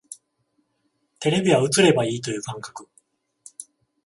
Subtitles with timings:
[1.19, 2.89] テレビは映ればいいという感覚